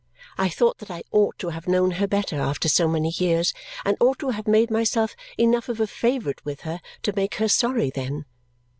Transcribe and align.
I 0.35 0.49
thought 0.49 0.79
that 0.79 0.89
I 0.89 1.03
ought 1.11 1.37
to 1.37 1.49
have 1.49 1.67
known 1.67 1.91
her 1.91 2.07
better 2.07 2.39
after 2.41 2.67
so 2.67 2.87
many 2.87 3.09
years 3.15 3.53
and 3.85 3.95
ought 3.99 4.17
to 4.17 4.29
have 4.29 4.47
made 4.47 4.71
myself 4.71 5.15
enough 5.37 5.69
of 5.69 5.79
a 5.79 5.85
favourite 5.85 6.43
with 6.43 6.61
her 6.61 6.81
to 7.03 7.13
make 7.15 7.35
her 7.35 7.47
sorry 7.47 7.91
then. 7.91 8.25